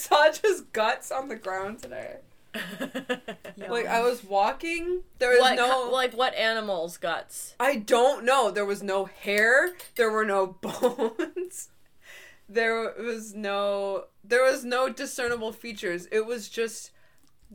[0.00, 2.16] saw just guts on the ground today.
[3.68, 7.54] Like I was walking, there was what, no like what animals' guts?
[7.60, 8.50] I don't know.
[8.50, 9.74] There was no hair.
[9.96, 11.68] There were no bones.
[12.48, 16.08] There was no there was no discernible features.
[16.10, 16.90] It was just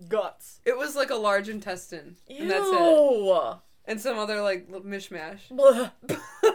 [0.10, 0.60] Guts.
[0.66, 2.18] it was like a large intestine.
[2.28, 2.42] Ew.
[2.42, 3.58] And that's it.
[3.88, 5.40] And some other like mishmash.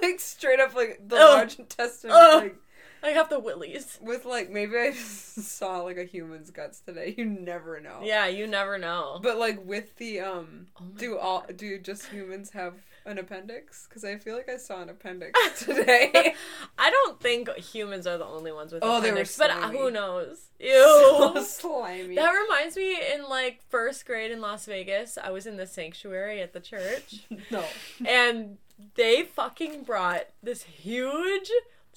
[0.03, 2.57] Like straight up like the large intestine like
[3.03, 3.99] I have the willies.
[4.01, 7.15] with like maybe I just saw like a human's guts today.
[7.17, 8.01] You never know.
[8.03, 9.21] Yeah, you never know.
[9.23, 12.75] But like with the um Oh do all do just humans have
[13.07, 13.87] an appendix?
[13.89, 15.33] Because I feel like I saw an appendix
[15.65, 16.35] today.
[16.79, 20.49] I don't think humans are the only ones with Oh, appendix, but who knows?
[20.61, 21.43] so Ew.
[21.45, 22.15] slimy.
[22.17, 26.43] That reminds me in like first grade in Las Vegas, I was in the sanctuary
[26.43, 27.65] at the church no.
[28.07, 28.59] and
[28.95, 31.51] they fucking brought this huge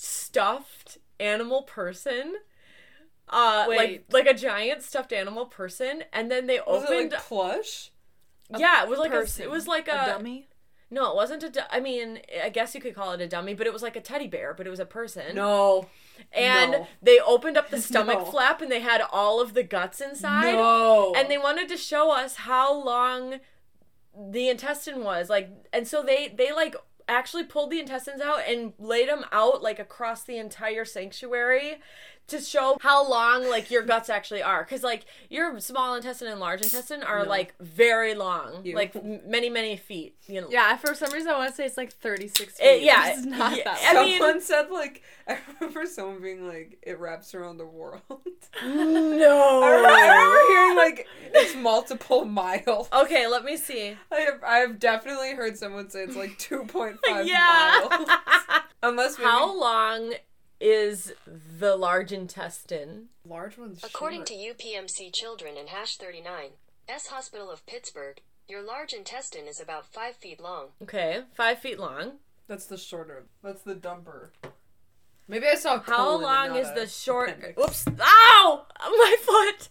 [0.04, 2.36] stuffed animal person.
[3.30, 4.14] Uh like Wait.
[4.14, 7.92] like a giant stuffed animal person and then they Was opened it like plush?
[8.56, 10.48] Yeah, it was like a, it was like a, a dummy.
[10.92, 13.56] No, it wasn't a du- I mean, I guess you could call it a dummy,
[13.56, 15.34] but it was like a teddy bear, but it was a person.
[15.36, 15.88] No.
[16.32, 16.88] And No.
[17.02, 18.26] they opened up the stomach No.
[18.26, 20.52] flap and they had all of the guts inside.
[20.52, 21.14] No.
[21.16, 23.40] And they wanted to show us how long
[24.16, 25.30] the intestine was.
[25.30, 26.76] Like and so they they like
[27.08, 31.80] actually pulled the intestines out and laid them out like across the entire sanctuary
[32.28, 36.40] to show how long like your guts actually are cuz like your small intestine and
[36.40, 37.30] large intestine are No.
[37.30, 38.76] like very long Ew.
[38.76, 41.66] like m- many many feet you know Yeah, for some reason I want to say
[41.66, 42.66] it's like 36 feet.
[42.66, 44.06] It- yeah, It's not yeah, that I long.
[44.06, 48.02] mean- Someone said like I remember someone being like it wraps around the world.
[48.64, 52.88] no I remember, I remember hearing like it's multiple miles.
[52.94, 56.98] okay let me see I have I've definitely heard someone say it's like two point
[57.06, 58.10] five yeah miles.
[58.82, 60.14] Unless maybe how long
[60.64, 61.12] is
[61.60, 63.82] the large intestine large ones.
[63.84, 64.28] According short.
[64.28, 66.52] to UPMC Children and Hash 39,
[66.88, 70.70] S Hospital of Pittsburgh, your large intestine is about 5 feet long.
[70.82, 72.14] okay five feet long
[72.48, 73.26] That's the shorter.
[73.44, 74.30] That's the dumper.
[75.28, 75.76] Maybe I saw.
[75.76, 77.30] a How colon and long not is a the short?
[77.30, 77.58] appendix.
[77.58, 77.86] Whoops!
[77.88, 78.66] Ow!
[78.80, 79.70] My foot.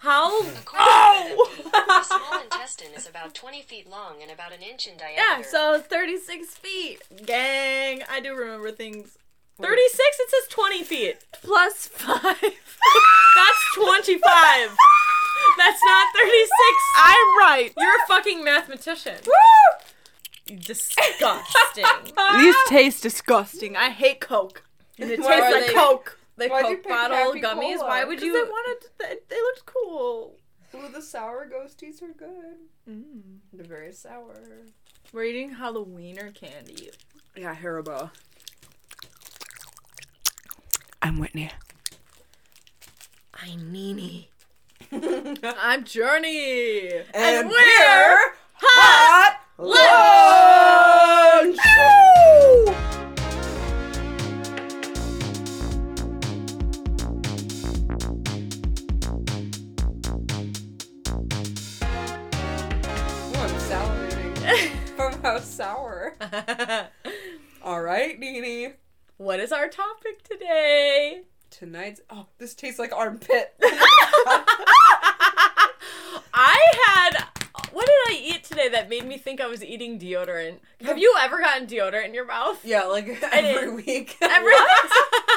[0.00, 0.40] How?
[0.40, 1.50] According Oh!
[1.72, 5.20] the small intestine is about 20 feet long and about an inch in diameter.
[5.20, 7.02] Yeah, so it's 36 feet.
[7.24, 9.16] Gang, I do remember things.
[9.60, 10.18] Thirty-six.
[10.20, 11.24] It says twenty feet.
[11.42, 12.12] Plus 5.
[12.22, 14.76] That's twenty-five.
[15.58, 16.76] That's not thirty-six.
[16.96, 17.72] I'm right.
[17.76, 19.16] You're a fucking mathematician.
[20.46, 21.84] You Disgusting.
[22.38, 23.76] These taste disgusting.
[23.76, 24.62] I hate Coke.
[24.98, 26.18] And it Why tastes are like they- Coke.
[26.36, 27.76] The Why'd you Coke pick bottle Happy gummies.
[27.78, 27.88] Cola?
[27.88, 28.32] Why would you?
[28.32, 30.36] they wanted, they, they looked cool.
[30.74, 32.58] Ooh, the sour ghosties are good.
[32.88, 33.38] Mm.
[33.52, 34.34] They're very sour.
[35.12, 36.90] We're eating Halloweener candy.
[37.36, 38.10] Yeah, Haribo.
[41.00, 41.50] I'm Whitney.
[43.34, 44.30] I'm Nini.
[44.92, 46.90] I'm Journey.
[47.14, 48.18] And, we're
[48.54, 51.56] hot lunch.
[51.56, 52.74] Ooh,
[63.34, 66.14] I'm salivating from how sour.
[67.62, 68.74] All right, Nene.
[69.18, 71.22] What is our topic today?
[71.50, 73.54] Tonight's oh, this tastes like armpit.
[76.32, 77.24] I had.
[77.72, 80.58] What did I eat today that made me think I was eating deodorant?
[80.82, 82.64] Have you ever gotten deodorant in your mouth?
[82.64, 84.16] yeah, like every week.
[84.20, 84.52] Every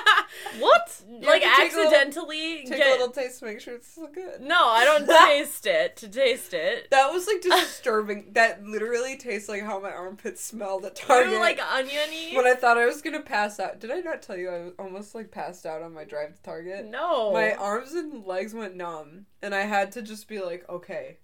[0.59, 1.01] what?
[1.09, 2.87] Like have to take a little- accidentally Take get?
[2.87, 4.41] a little taste to make sure it's still good.
[4.41, 6.89] No, I don't taste it to taste it.
[6.91, 8.27] That was like disturbing.
[8.33, 11.39] that literally tastes like how my armpits smelled at Target.
[11.39, 12.35] like oniony.
[12.35, 13.79] when I thought I was gonna pass out.
[13.79, 16.41] Did I not tell you I was almost like passed out on my drive to
[16.41, 16.85] Target?
[16.85, 17.31] no.
[17.33, 21.17] My arms and legs went numb, and I had to just be like, okay,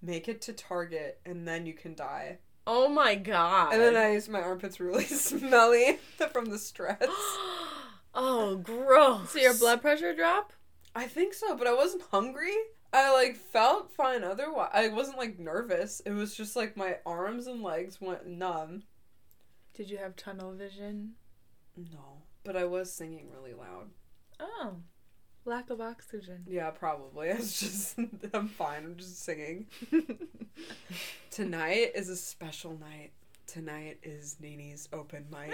[0.00, 2.38] make it to Target, and then you can die.
[2.66, 3.72] oh my god.
[3.72, 5.98] And then I used my armpits were really smelly
[6.32, 7.06] from the stress.
[8.14, 9.30] oh, gross.
[9.30, 10.52] So your blood pressure drop?
[10.94, 12.54] I think so, but I wasn't hungry.
[12.92, 14.70] I like felt fine otherwise.
[14.74, 16.00] I wasn't like nervous.
[16.04, 18.82] It was just like my arms and legs went numb.
[19.74, 21.12] Did you have tunnel vision?
[21.76, 23.88] No, but I was singing really loud.
[24.38, 24.74] Oh.
[25.44, 26.44] Lack of oxygen.
[26.46, 27.28] Yeah, probably.
[27.30, 27.98] It's just
[28.34, 28.84] I'm fine.
[28.84, 29.66] I'm just singing.
[31.30, 33.12] Tonight is a special night.
[33.46, 35.52] Tonight is Nini's open mic.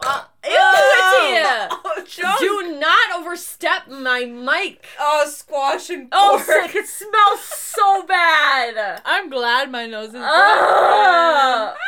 [0.00, 1.68] Uh, ew, Tia.
[1.70, 4.84] oh, Do not overstep my mic.
[4.98, 6.74] oh, squash and Oh, sick.
[6.74, 9.00] It smells so bad.
[9.04, 11.76] I'm glad my nose is Ugh.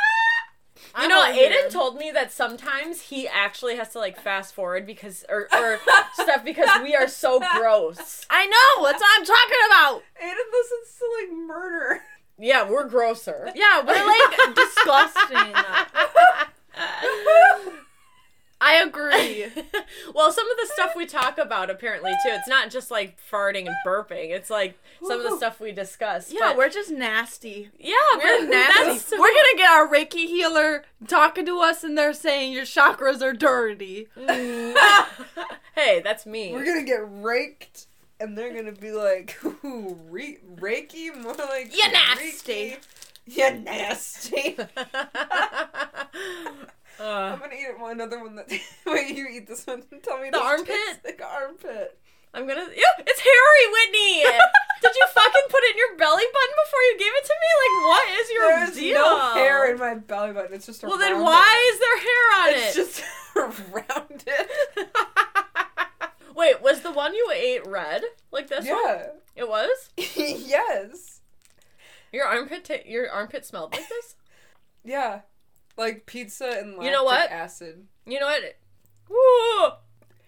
[1.01, 5.25] You know, Aiden told me that sometimes he actually has to like fast forward because
[5.29, 5.81] or, or
[6.13, 8.25] stuff because we are so gross.
[8.31, 8.85] I know.
[8.87, 10.03] That's what I'm talking about.
[10.23, 12.01] Aiden listens to like murder.
[12.39, 13.51] Yeah, we're grosser.
[13.57, 15.53] Yeah, we're like disgusting.
[18.67, 19.45] I agree.
[20.15, 22.31] well, some of the stuff we talk about apparently too.
[22.31, 24.31] It's not just like farting and burping.
[24.31, 26.33] It's like some of the stuff we discuss.
[26.33, 27.69] Yeah, but- we're just nasty.
[27.79, 28.85] yeah, We're but nasty.
[28.85, 32.65] that's so- We're gonna get our Reiki healer talking to us, and they're saying your
[32.65, 34.09] chakras are dirty.
[34.17, 34.75] Mm.
[35.75, 36.53] hey, that's me.
[36.55, 37.87] We're gonna get raked,
[38.19, 42.71] and they're gonna be like, "Ooh, re- Reiki, more like You nasty.
[42.71, 42.77] Reiki.
[43.27, 44.57] You nasty."
[47.01, 47.03] Uh,
[47.35, 48.49] I'm gonna eat one another one that.
[48.87, 49.83] Wait, you eat this one.
[50.03, 50.77] Tell me The armpit?
[51.05, 51.99] like armpit.
[52.33, 52.63] I'm gonna.
[52.63, 54.23] Ew, it's hairy, Whitney.
[54.83, 57.51] Did you fucking put it in your belly button before you gave it to me?
[57.63, 58.95] Like, what is your There's deal?
[59.01, 60.53] no hair in my belly button.
[60.55, 62.81] It's just a well, then why is there hair on It's it?
[62.81, 63.05] It's just
[63.37, 64.89] around it.
[66.37, 68.03] Wait, was the one you ate red
[68.33, 68.77] like this one?
[68.85, 69.07] Yeah.
[69.37, 69.91] It was.
[70.17, 71.21] yes.
[72.13, 72.65] Your armpit.
[72.65, 74.17] ta- your armpit smelled like this.
[74.85, 75.21] Yeah.
[75.77, 77.31] Like pizza and lactic You know what?
[77.31, 77.87] acid.
[78.07, 78.43] You know what?
[79.09, 79.73] Woo!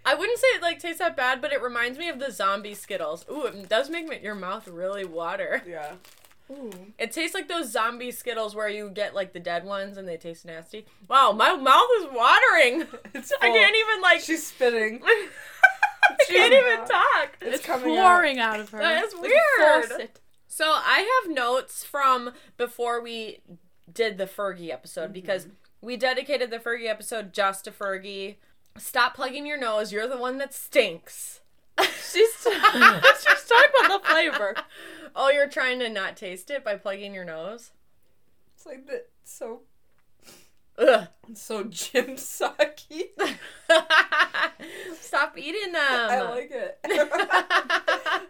[0.05, 2.75] I wouldn't say it like tastes that bad, but it reminds me of the zombie
[2.75, 3.25] Skittles.
[3.31, 5.63] Ooh, it does make my- your mouth really water.
[5.69, 5.95] Yeah.
[6.49, 6.71] Ooh.
[6.97, 10.17] It tastes like those zombie Skittles where you get like the dead ones and they
[10.17, 10.87] taste nasty.
[11.09, 12.87] Wow, my mouth is watering.
[13.15, 14.21] It's I can't even like.
[14.21, 15.03] She's spitting.
[15.07, 16.87] I can't even not.
[16.87, 17.37] talk.
[17.41, 18.03] It's, It's coming out.
[18.15, 18.61] pouring out.
[18.61, 18.79] of her.
[18.79, 19.33] That is weird.
[19.59, 20.21] faucet.
[20.47, 23.41] So I have notes from before we
[23.93, 25.55] did the Fergie episode because mm-hmm.
[25.81, 28.37] we dedicated the Fergie episode just to Fergie.
[28.77, 29.93] Stop plugging your nose.
[29.93, 31.41] You're the one that stinks.
[31.81, 34.55] She's she's talking about the flavor.
[35.19, 37.71] Oh, you're trying to not taste it by plugging your nose?
[38.55, 39.09] It's like that.
[39.25, 39.63] So
[40.77, 41.09] Ugh.
[41.33, 43.13] so Jim Saki.
[45.01, 45.83] Stop eating them.
[45.83, 46.79] I like it.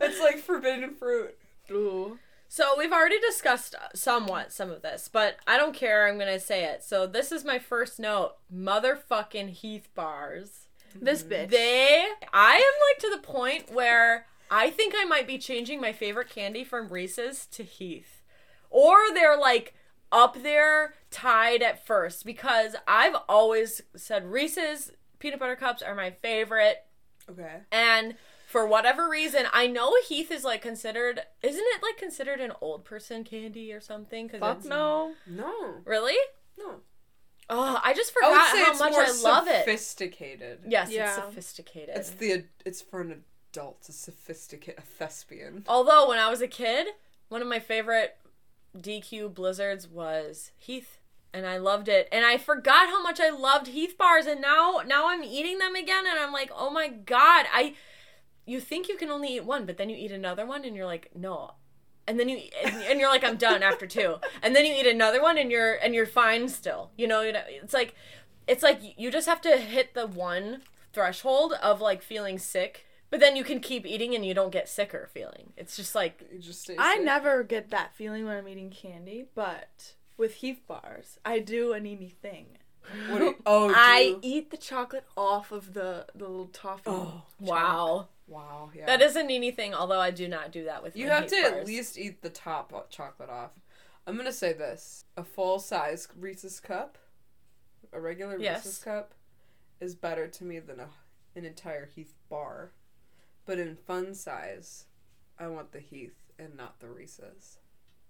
[0.00, 1.36] it's like forbidden fruit.
[1.72, 2.20] Ooh.
[2.48, 6.06] So we've already discussed somewhat some of this, but I don't care.
[6.06, 6.82] I'm gonna say it.
[6.82, 10.68] So this is my first note: motherfucking Heath bars.
[10.94, 11.50] This bitch.
[11.50, 15.92] They, I am like to the point where I think I might be changing my
[15.92, 18.22] favorite candy from Reese's to Heath,
[18.70, 19.74] or they're like
[20.12, 26.10] up there tied at first because I've always said Reese's peanut butter cups are my
[26.10, 26.84] favorite.
[27.28, 27.56] Okay.
[27.72, 28.14] And
[28.46, 31.20] for whatever reason, I know Heath is like considered.
[31.42, 34.28] Isn't it like considered an old person candy or something?
[34.28, 35.14] Cause Fuck it's, no.
[35.26, 35.74] No.
[35.84, 36.16] Really?
[36.56, 36.76] No.
[37.50, 39.64] Oh, I just I would forgot say how it's much more I love it.
[39.64, 40.60] sophisticated.
[40.68, 41.06] Yes, Yeah.
[41.06, 41.96] it's sophisticated.
[41.96, 45.64] It's the it's for an adult, a sophisticated, a thespian.
[45.68, 46.86] Although when I was a kid,
[47.28, 48.16] one of my favorite
[48.76, 50.98] DQ blizzards was Heath.
[51.32, 52.08] And I loved it.
[52.12, 55.74] And I forgot how much I loved Heath bars and now now I'm eating them
[55.74, 57.74] again and I'm like, "Oh my god, I
[58.46, 60.86] you think you can only eat one, but then you eat another one and you're
[60.86, 61.52] like, "No."
[62.08, 64.16] And then you and, and you're like, "I'm done after two.
[64.42, 66.90] And then you eat another one and you're and you're fine still.
[66.96, 67.94] You know, you know, it's like
[68.46, 70.62] it's like you just have to hit the one
[70.92, 74.68] threshold of like feeling sick, but then you can keep eating and you don't get
[74.68, 75.52] sicker feeling.
[75.56, 77.04] It's just like You just stay I sick.
[77.04, 81.86] never get that feeling when I'm eating candy, but with Heath bars, I do an
[81.86, 82.46] Amy thing.
[83.08, 84.18] What do you, oh, do I you?
[84.22, 86.82] eat the chocolate off of the, the little toffee.
[86.86, 88.08] Oh, wow.
[88.26, 88.70] Wow.
[88.74, 88.86] Yeah.
[88.86, 91.56] That isn't anything, although I do not do that with You my have Heath to
[91.58, 93.52] at least eat the top chocolate off.
[94.06, 96.98] I'm gonna say this: a full size Reese's cup,
[97.92, 98.64] a regular Yes.
[98.64, 99.14] Reese's cup,
[99.80, 100.88] is better to me than a,
[101.34, 102.72] an entire Heath bar.
[103.44, 104.86] But in fun size,
[105.38, 107.58] I want the Heath and not the Reese's.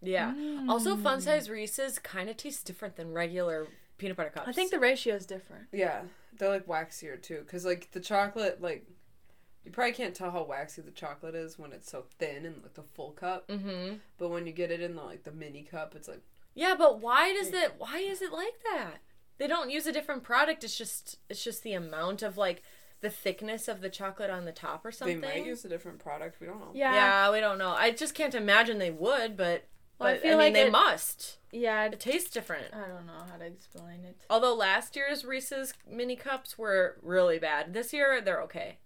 [0.03, 0.35] Yeah.
[0.35, 0.69] Mm.
[0.69, 3.67] Also, fun size Reese's kind of tastes different than regular
[3.99, 4.49] peanut butter cups.
[4.49, 5.67] I think the ratio is different.
[5.73, 6.03] Yeah,
[6.39, 8.87] they're like waxier too, cause like the chocolate, like
[9.67, 12.73] you probably can't tell how waxy the chocolate is when it's so thin in like
[12.75, 13.49] the full cup.
[13.49, 13.97] Mm-hmm.
[14.17, 16.23] But when you get it in the like the mini cup, it's like
[16.55, 17.75] Yeah, but why does it?
[17.77, 18.99] Why is it like that?
[19.39, 20.65] They don't use a different product.
[20.65, 22.63] It's just it's just the amount of like
[23.03, 25.21] the thickness of the chocolate on the top or something.
[25.21, 26.41] they might use a different product.
[26.41, 26.71] We don't know.
[26.73, 26.95] Yeah.
[26.95, 27.75] Yeah, we don't know.
[27.77, 29.67] I just can't imagine they would, but
[29.99, 31.37] Well, I but I, feel mean like they it- must.
[31.53, 31.85] Yeah.
[31.85, 32.73] It tastes different.
[32.73, 34.17] I don't know how to explain it.
[34.31, 37.75] Although last year's Reese's mini cups were really bad.
[37.75, 38.79] This year they're okay.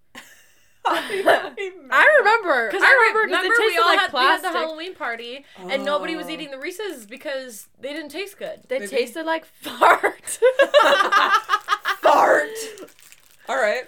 [0.86, 2.68] I remember.
[2.70, 4.48] Because I I remember 'cause remember, it we tasted all like had, we had the
[4.50, 6.30] Halloween party and nobody was Oh.
[6.30, 8.62] eating the Reese's because they didn't taste good.
[8.68, 10.38] They Maybe- tasted like fart.
[12.00, 12.48] Fart.
[13.48, 13.84] All right.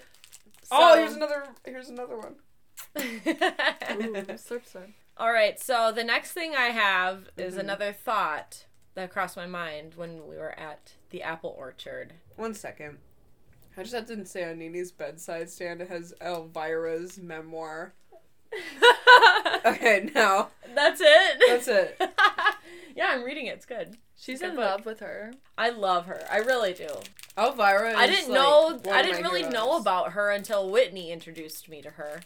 [0.70, 1.44] oh, here's another.
[1.64, 2.34] Here's another one.
[2.98, 3.02] Ooh,
[4.36, 4.92] slurp slurp.
[5.16, 7.60] all right, so the next thing I have is Mhm.
[7.60, 8.66] another thought.
[8.94, 12.12] that crossed my mind when we were at the apple orchard.
[12.36, 12.98] One second.
[13.76, 17.94] I just have to say on Nini's bedside stand it has Elvira's memoir.
[19.64, 21.42] Okay, now That's it.
[21.48, 21.96] that's it.
[22.96, 23.50] yeah, I'm reading it.
[23.54, 23.96] It's good.
[24.16, 24.64] She's Good in book.
[24.64, 25.32] love with her.
[25.56, 26.20] I love her.
[26.30, 26.88] I really do.
[27.38, 27.90] Elvira.
[27.90, 28.80] Is I didn't like, know.
[28.82, 32.20] one I didn't my really know about her until Whitney introduced me to her,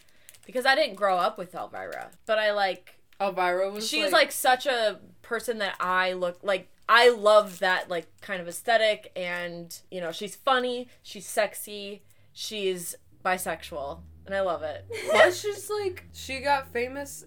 [0.47, 2.11] because I didn't grow up with Elvira.
[2.25, 2.99] But I like.
[3.21, 3.87] Elvira was.
[3.87, 6.69] She's like, such a person that I look like.
[6.89, 12.03] I love that like kind of aesthetic, and you know she's funny, she's sexy,
[12.33, 14.87] she's bisexual, and I love it.
[15.11, 17.25] Plus, she's like she got famous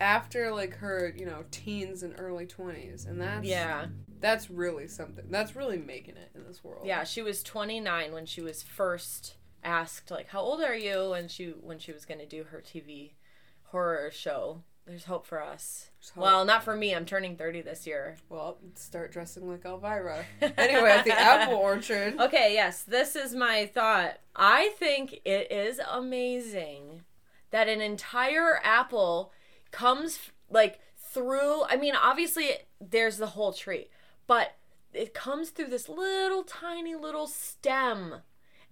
[0.00, 3.86] after like her you know teens and early twenties, and that's Yeah,
[4.20, 5.24] that's really something.
[5.30, 6.86] That's really making it in this world.
[6.86, 7.04] yeah.
[7.04, 11.46] She was 29 when she was first asked like, "How old are you?" and she
[11.48, 13.12] when she was gonna do her TV
[13.66, 14.62] horror show.
[14.86, 15.90] There's hope for us.
[16.14, 16.22] Hope.
[16.24, 16.94] Well, not for me.
[16.94, 18.16] I'm turning 30 this year.
[18.28, 20.24] Well, start dressing like Elvira.
[20.58, 22.18] Anyway, at the apple orchard.
[22.18, 24.18] Okay, yes, this is my thought.
[24.34, 27.02] I think it is amazing
[27.50, 29.32] that an entire apple
[29.70, 30.18] comes
[30.50, 31.62] like through.
[31.64, 33.88] I mean, obviously, there's the whole tree,
[34.26, 34.56] but
[34.92, 38.16] it comes through this little tiny little stem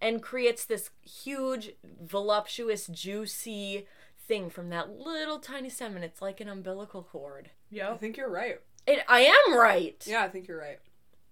[0.01, 3.87] and creates this huge, voluptuous, juicy
[4.31, 7.51] thing from that little tiny stem, and it's like an umbilical cord.
[7.69, 8.61] Yeah, I think you're right.
[8.87, 10.03] It, I am right.
[10.07, 10.79] Yeah, I think you're right.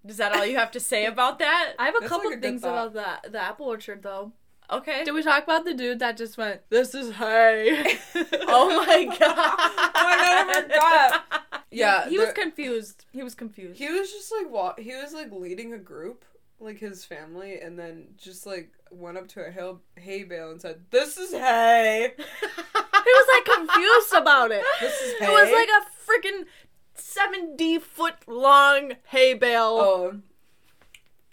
[0.04, 1.74] Is that all you have to say about that?
[1.78, 4.32] I have a That's couple like a things about the the apple orchard though.
[4.70, 5.02] Okay.
[5.04, 7.98] Did we talk about the dude that just went, "This is hay"?
[8.48, 9.16] Oh my god!
[9.20, 11.24] Oh my God, I forgot.
[11.70, 13.04] Yeah, he was confused.
[13.12, 13.78] He was confused.
[13.78, 16.24] He was just like wa- he was like leading a group,
[16.60, 20.60] like his family, and then just like went up to a hay, hay bale and
[20.60, 22.12] said, "This is hay.
[22.98, 24.64] He was like confused about it.
[24.80, 26.44] This is hay." It was like a freaking
[26.94, 29.78] seventy foot long hay bale.
[29.80, 30.20] oh,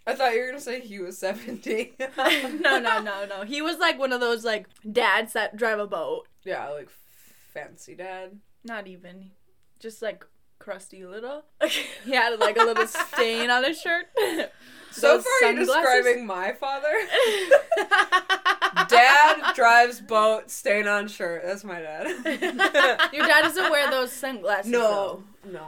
[0.06, 1.94] I thought you were gonna say he was seventy.
[2.18, 3.42] no, no, no, no.
[3.44, 6.28] He was like one of those like dads that drive a boat.
[6.44, 6.88] Yeah, like
[7.52, 8.38] fancy dad.
[8.64, 9.32] Not even,
[9.80, 10.24] just like
[10.66, 11.44] crusty little.
[12.04, 14.06] He had like a little stain on his shirt.
[14.92, 16.00] So Those far, you're sunglasses.
[16.00, 16.88] describing my father.
[18.88, 21.42] dad drives boat, stain on shirt.
[21.44, 22.06] That's my dad.
[23.12, 24.70] Your dad doesn't wear those sunglasses.
[24.70, 25.66] no, no,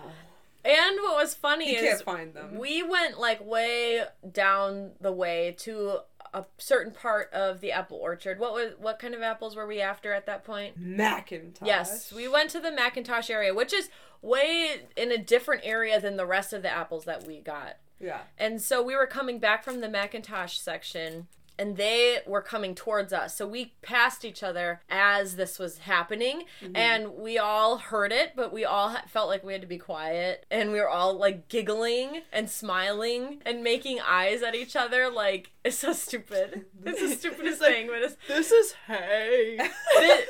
[0.65, 2.57] and what was funny he is can't find them.
[2.59, 5.99] we went like way down the way to
[6.35, 8.39] a certain part of the apple orchard.
[8.39, 10.79] What was what kind of apples were we after at that point?
[10.81, 11.67] McIntosh.
[11.67, 13.89] Yes, we went to the McIntosh area, which is
[14.23, 17.77] way in a different area than the rest of the apples that we got.
[18.01, 18.21] Yeah.
[18.37, 21.27] And so we were coming back from the McIntosh section
[21.59, 23.37] and they were coming towards us.
[23.37, 26.77] So we passed each other as this was happening mm-hmm.
[26.77, 30.47] and we all heard it, but we all felt like we had to be quiet
[30.51, 35.51] and we were all like giggling and smiling and making eyes at each other like
[35.65, 36.67] it's so stupid.
[36.85, 39.59] It's the stupidest thing, but it's This is hay.
[39.97, 40.27] this,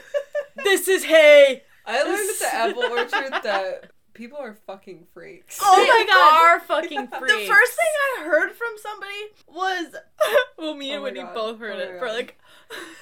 [0.64, 1.62] this is hay.
[1.88, 5.58] I learned at the apple orchard that people are fucking freaks.
[5.62, 6.32] Oh my They God.
[6.34, 7.32] are fucking freaks.
[7.32, 9.94] The first thing I heard from somebody was,
[10.58, 11.34] well, me and Oh Whitney God.
[11.34, 12.38] both heard Oh my it for like.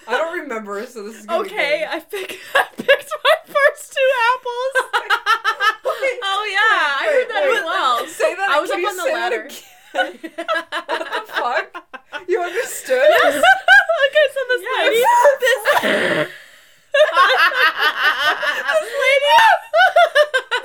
[0.07, 1.89] I don't remember, so this is gonna Okay, good.
[1.89, 4.75] I picked I picked my first two apples.
[6.23, 8.07] oh yeah, I heard that Wait, as well.
[8.07, 8.49] Say that.
[8.51, 9.43] I was up on the ladder.
[9.47, 9.63] again?
[10.87, 12.29] what the fuck?
[12.29, 13.03] You understood?
[13.03, 14.87] okay, so this Yes.
[14.87, 15.03] lady,
[15.41, 16.29] this,
[18.67, 19.37] this lady,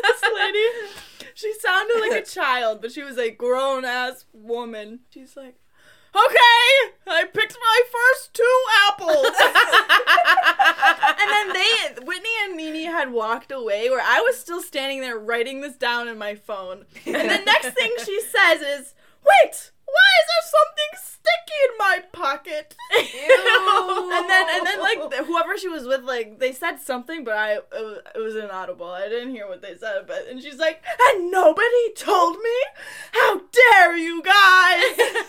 [0.04, 0.68] this lady,
[1.34, 5.00] she sounded like a child, but she was a grown ass woman.
[5.10, 5.56] She's like,
[6.16, 9.28] okay, I picked my first two apples.
[11.20, 15.18] and then they, Whitney and Nini had walked away where I was still standing there
[15.18, 16.86] writing this down in my phone.
[17.06, 22.00] And the next thing she says is, wait, why is there something sticky in my
[22.12, 22.76] pocket?
[22.98, 27.34] and then and then like th- whoever she was with like they said something but
[27.36, 30.58] i it was, it was inaudible i didn't hear what they said but and she's
[30.58, 32.58] like and nobody told me
[33.14, 34.84] how dare you guys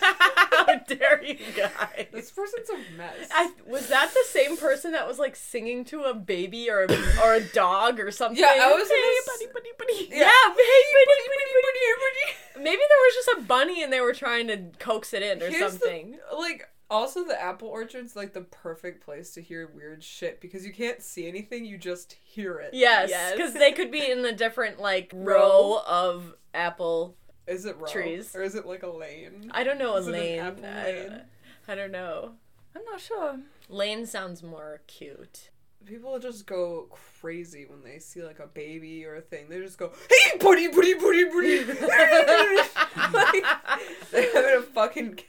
[0.53, 2.07] How dare you guys?
[2.13, 3.27] This person's a mess.
[3.31, 6.93] I, was that the same person that was like singing to a baby or a,
[7.23, 8.39] or a dog or something?
[8.39, 8.87] yeah, I was.
[8.87, 12.52] hey gonna s- buddy buddy buddy Yeah, hey, buddy, buddy, buddy, buddy.
[12.55, 15.49] Maybe there was just a bunny and they were trying to coax it in or
[15.49, 16.19] Here's the- something.
[16.37, 20.71] like also the apple orchard's like the perfect place to hear weird shit because you
[20.73, 22.71] can't see anything, you just hear it.
[22.73, 23.31] Yes, Yes.
[23.35, 25.81] because they could be in a different like row Row.
[25.87, 27.15] of apple.
[27.47, 27.87] Is it row?
[27.87, 28.35] Trees.
[28.35, 29.49] Or is it like a lane?
[29.53, 30.39] I don't know a Is it an lane.
[30.39, 31.21] apple I, lane?
[31.67, 32.33] I don't know.
[32.75, 35.49] i'm not sure Lane sounds more cute.
[35.85, 36.87] People just go
[37.21, 39.45] crazy when they see like a baby or a thing.
[39.49, 41.77] They just go, "Hey, buddy, buddy, buddy, buddy!" like,
[44.11, 45.19] they're having a fucking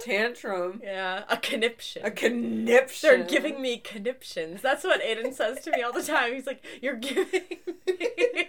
[0.00, 2.04] tantrum, Yeah, a conniption.
[2.04, 3.08] a conniption.
[3.08, 4.60] They're giving me conniptions.
[4.62, 6.34] That's what Aiden says to me all the time.
[6.34, 8.48] He's like, "You're giving me." he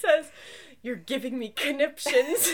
[0.00, 0.30] says,
[0.82, 2.52] "You're giving me conniptions."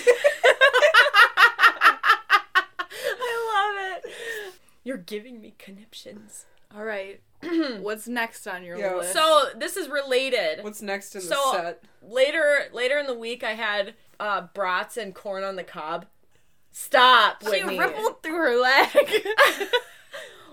[3.23, 4.13] I love it.
[4.85, 6.47] You're giving me conniptions.
[6.75, 7.21] All right.
[7.81, 8.95] What's next on your Yeah.
[8.97, 9.13] list?
[9.13, 10.63] So this is related.
[10.63, 11.83] What's next in the So- set?
[12.03, 16.07] later, later in the week, I had uh, brats and corn on the cob.
[16.73, 17.59] Stop, Whitney.
[17.59, 17.79] she Whitney.
[17.81, 18.89] rippled through her leg.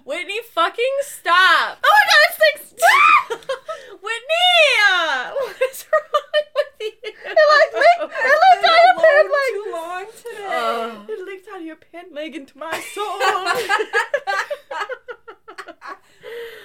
[0.06, 1.79] Whitney, fucking stop.
[1.84, 2.84] Oh my god, it stinks!
[4.01, 4.62] Whitney!
[4.89, 6.47] uh, What is wrong with you?
[7.29, 9.51] It like licked, it licked on your pant leg.
[9.53, 10.48] too long today.
[10.48, 13.20] Uh, It licked out of your pant leg into my soul.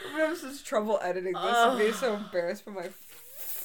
[0.06, 1.42] I'm having such trouble editing this.
[1.42, 2.88] I'm being so embarrassed for my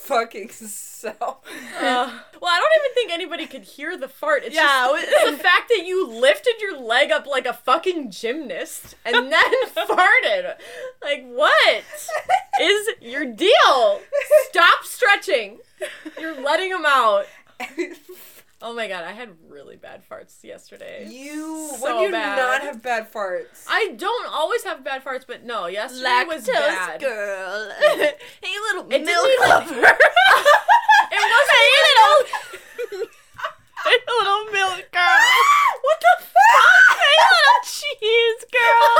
[0.08, 1.38] fucking self.
[1.80, 4.44] uh, well, I don't even think anybody could hear the fart.
[4.44, 8.96] It's Yeah, just the fact that you lifted your leg up like a fucking gymnast
[9.06, 9.44] and then
[9.76, 10.56] farted.
[11.04, 11.84] Like, what
[12.62, 14.02] is your deal?
[14.50, 15.60] Stop stretching.
[16.20, 17.26] You're letting them out.
[18.60, 21.08] Oh my god, I had really bad farts yesterday.
[21.08, 22.38] you So when you bad.
[22.38, 23.66] not have bad farts.
[23.70, 27.00] I don't always have bad farts, but no, yesterday was bad.
[27.00, 27.70] girl.
[27.80, 28.16] hey,
[28.74, 29.74] little It milk lover.
[31.10, 33.08] It wasn't even
[33.86, 35.18] hey, little milk girl.
[35.84, 36.98] What the fuck?
[36.98, 38.98] hey, little cheese girl.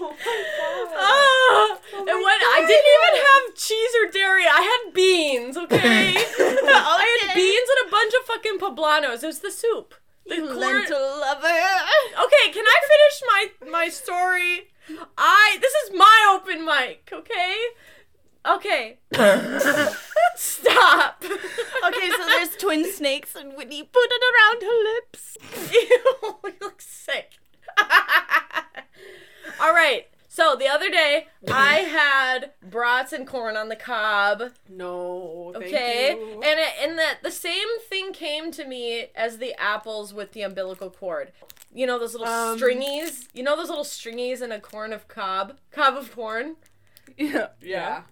[0.00, 0.14] oh
[0.86, 5.56] my Ah, and when I didn't even have cheese or dairy, I had beans.
[5.56, 8.58] Okay, I had beans and a bunch of fucking
[9.18, 9.22] poblanos.
[9.22, 9.94] It was the soup.
[10.26, 11.46] The You corn- lentil lover.
[11.46, 14.70] Okay, can I finish my my story?
[15.16, 17.10] I this is my open mic.
[17.12, 17.56] Okay.
[18.46, 18.98] Okay.
[20.36, 21.22] Stop.
[21.24, 25.36] Okay, so there's twin snakes, and Whitney put it around her lips.
[25.72, 27.32] Ew, you look sick.
[29.60, 30.06] All right.
[30.28, 34.52] So the other day, I had brats and corn on the cob.
[34.68, 35.50] No.
[35.54, 36.34] Thank Okay, you.
[36.34, 40.42] and it, and the the same thing came to me as the apples with the
[40.42, 41.32] umbilical cord.
[41.72, 43.28] You know those little Um, stringies.
[43.34, 46.56] You know those little stringies in a corn of cob, cob of corn.
[47.16, 47.48] Yeah.
[47.60, 48.02] yeah.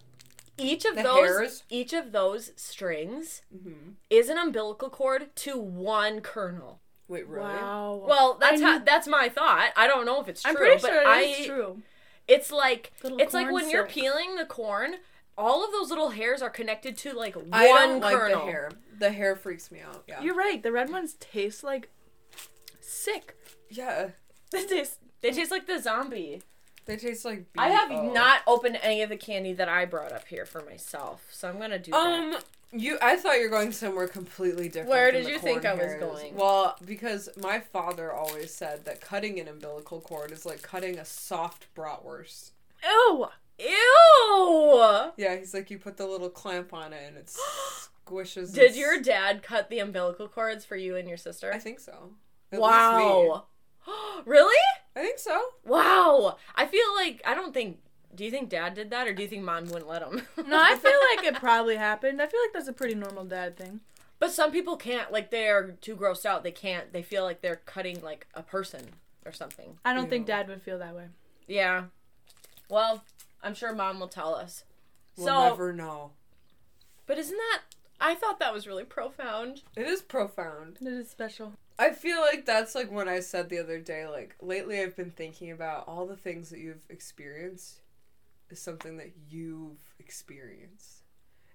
[0.59, 1.62] Each of The those, hairs?
[1.68, 6.81] each of those strings hmm is an umbilical cord to one kernel.
[7.09, 7.44] Wait, really?
[7.44, 8.02] Wow.
[8.07, 9.70] Well, that's how that's my thought.
[9.76, 11.83] I don't know if it's true, I'm pretty but sure it I is true.
[12.26, 14.96] it's like Little it's like corn when you're peeling the corn,
[15.38, 18.44] all of those little hairs are connected to like one I one don't like kernel.
[18.46, 18.70] the hair.
[18.99, 20.05] The hair freaks me out.
[20.09, 20.22] Yeah.
[20.22, 20.62] You're right.
[20.62, 21.90] The red ones taste like
[22.81, 23.37] sick.
[23.70, 24.11] yeah.
[24.53, 25.01] They taste.
[25.22, 26.40] They taste like the zombie.
[26.85, 27.46] They taste like.
[27.59, 31.27] I have not opened any of the candy that I brought up here for myself,
[31.33, 31.99] so I'm gonna do that.
[31.99, 32.37] Um,
[32.72, 32.96] you.
[33.03, 34.90] I thought you were going somewhere completely different.
[34.90, 36.37] Where did you think corn I was going?
[36.37, 41.05] Well, because my father always said that cutting an umbilical cord is like cutting a
[41.05, 42.53] soft bratwurst.
[42.85, 43.27] Ew.
[43.59, 45.12] Ew!
[45.16, 47.27] Yeah, he's like you put the little clamp on it and it
[48.07, 48.55] squishes.
[48.55, 51.53] Did s- your dad cut the umbilical cords for you and your sister?
[51.53, 52.11] I think so.
[52.53, 53.47] At wow.
[54.27, 54.57] really?
[54.95, 55.40] I think so.
[55.64, 56.37] Wow.
[56.55, 57.79] I feel like I don't think.
[58.14, 60.23] Do you think dad did that, or do you think mom wouldn't let him?
[60.47, 62.23] No, I feel like it probably happened.
[62.23, 63.81] I feel like that's a pretty normal dad thing.
[64.19, 65.12] But some people can't.
[65.12, 66.42] Like they're too grossed out.
[66.42, 66.92] They can't.
[66.95, 68.87] They feel like they're cutting like a person
[69.27, 69.79] or something.
[69.85, 71.09] I don't think dad would feel that way.
[71.47, 71.85] Yeah.
[72.71, 73.05] Well,
[73.42, 74.64] I'm sure mom will tell us.
[75.16, 76.12] We'll so, never know.
[77.07, 77.62] but isn't that?
[78.01, 79.62] I thought that was really profound.
[79.77, 80.79] It is profound.
[80.81, 81.55] It is special.
[81.79, 85.11] I feel like that's like when I said the other day, like lately I've been
[85.11, 87.81] thinking about all the things that you've experienced
[88.51, 91.03] is something that you've experienced.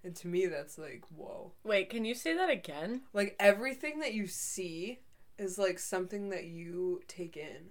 [0.04, 1.52] And to me that's like, whoa.
[1.64, 3.02] Wait, can you say that again?
[3.14, 5.00] Like everything that you see
[5.38, 7.70] is like something that you take in.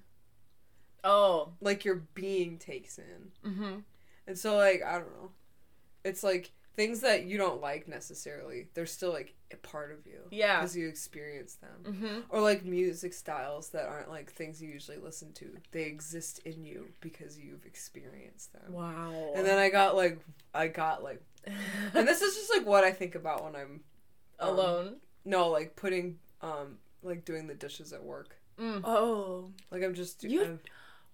[1.03, 1.53] Oh.
[1.61, 3.33] Like your being takes in.
[3.49, 3.79] Mm-hmm.
[4.27, 5.31] And so like, I don't know.
[6.05, 10.21] It's like things that you don't like necessarily, they're still like a part of you.
[10.31, 10.61] Yeah.
[10.61, 11.95] Because you experience them.
[11.95, 12.21] Mm-hmm.
[12.31, 15.51] Or like music styles that aren't like things you usually listen to.
[15.73, 18.73] They exist in you because you've experienced them.
[18.73, 19.33] Wow.
[19.35, 20.21] And then I got like
[20.55, 21.23] I got like
[21.95, 23.81] and this is just like what I think about when I'm
[24.39, 24.97] um, alone.
[25.25, 28.37] No, like putting um like doing the dishes at work.
[28.61, 28.83] Mm.
[28.85, 29.51] Oh.
[29.71, 30.61] Like I'm just You- I'm-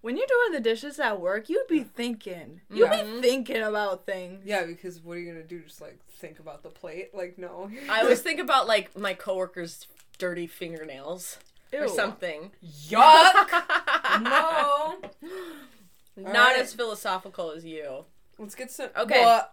[0.01, 2.61] When you're doing the dishes at work, you'd be thinking.
[2.69, 3.03] You'd Yeah.
[3.03, 4.43] be thinking about things.
[4.45, 5.59] yeah, because what are you gonna do?
[5.61, 7.13] Just like think about the plate?
[7.13, 7.69] Like no.
[7.89, 11.37] I always think about like my coworkers' dirty fingernails.
[11.73, 12.51] or something.
[12.89, 14.21] Yuck!
[14.21, 14.97] no.
[16.15, 16.59] Not Alright.
[16.59, 18.05] as philosophical as you.
[18.39, 18.89] Let's get some.
[18.95, 19.19] Okay.
[19.19, 19.49] Well,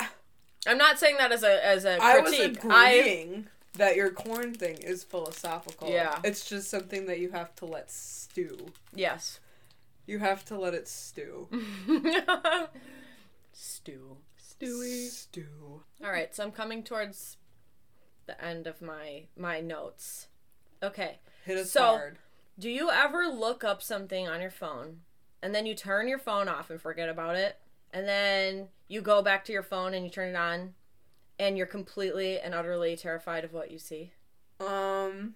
[0.66, 2.04] I'm not saying that as a as a critique.
[2.07, 5.90] I was agreeing that your corn thing is philosophical.
[5.90, 6.18] Yeah.
[6.24, 8.68] It's just something that you have to let stew.
[8.94, 9.40] yes.
[10.07, 11.49] You have to let it stew.
[13.53, 14.17] Stew.
[14.38, 15.09] Stewie.
[15.09, 15.83] Stew.
[16.03, 17.37] All right, so I'm coming towards
[18.27, 20.29] the end of my my notes.
[20.83, 21.19] Okay.
[21.45, 22.19] Hit us So- hard.
[22.59, 25.01] Do you ever look up something on your phone
[25.43, 27.59] and then you turn your phone off and forget about it?
[27.93, 30.75] And then you go back to your phone and you turn it on
[31.38, 34.12] and you're completely and utterly terrified of what you see?
[34.61, 35.35] Um.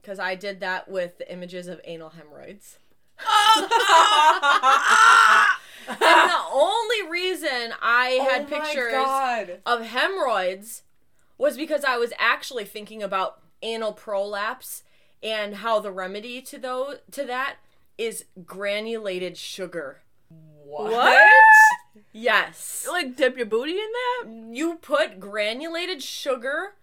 [0.00, 2.78] Because I did that with the images of anal hemorrhoids.
[5.88, 9.60] and the only reason I oh had oh my pictures God.
[9.66, 10.82] of hemorrhoids
[11.36, 14.82] was because I was actually thinking about anal prolapse
[15.22, 17.56] and how the remedy to those to that
[17.96, 20.02] is granulated sugar.
[20.28, 20.92] What?
[20.92, 21.32] What?
[22.12, 22.86] Yes.
[22.88, 24.56] Like dip your booty in that?
[24.56, 26.74] You put granulated sugar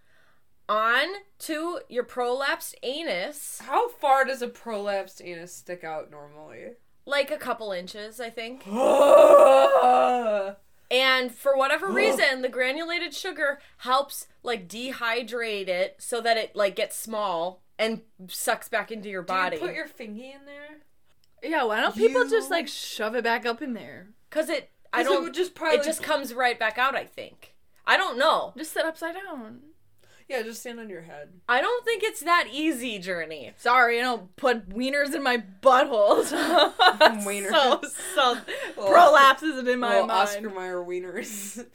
[0.68, 1.08] on
[1.40, 6.72] to your prolapsed anus, How far does a prolapsed anus stick out normally?
[7.08, 8.64] like a couple inches, I think.
[10.92, 16.76] And for whatever reason, the granulated sugar helps like dehydrate it so that it like
[16.76, 19.58] gets small and sucks back into your body.
[19.58, 20.78] put your fingy in there?
[21.52, 24.10] Yeah, why don't people You- just like shove it back up in there?
[24.30, 25.24] Cause it, I 'Cause it don't.
[25.24, 26.96] would just probably it just comes right back out.
[26.96, 27.56] I think.
[27.88, 28.54] I don't know.
[28.58, 29.62] Just sit upside down.
[30.28, 31.30] Yeah, just stand on your head.
[31.48, 33.54] I don't think it's that easy, Journey.
[33.58, 36.32] Sorry, I don't put wieners in my buttholes.
[37.24, 37.52] Wieners.
[37.52, 37.82] So,
[38.16, 38.38] so
[38.76, 40.20] prolapse isn't in my Little mind.
[40.20, 41.58] Oscar Mayer wieners.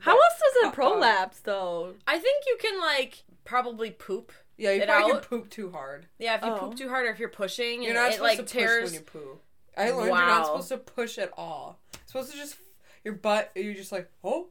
[0.00, 0.74] How else does it hot dog.
[0.74, 1.94] prolapse though?
[2.06, 4.32] I think you can like probably poop.
[4.56, 5.22] Yeah, you it probably out?
[5.22, 6.06] can poop too hard.
[6.18, 6.56] Yeah, if you Oh.
[6.58, 8.82] poop too hard or if you're pushing You're not it supposed like to tears.
[8.82, 9.38] push when you poo.
[9.76, 11.78] I learned you're not supposed to push at all.
[11.94, 12.56] You're supposed to just
[13.04, 13.50] your butt.
[13.54, 14.48] You're just like, oh,